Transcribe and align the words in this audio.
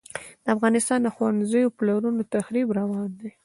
د 0.43 0.45
افغانستان 0.55 0.99
د 1.01 1.07
ښوونځیو 1.15 1.65
او 1.67 1.75
پلونو 1.77 2.21
تخریب 2.35 2.67
روان 2.79 3.09
دی. 3.19 3.31